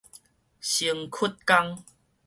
[0.59, 1.85] 新堀江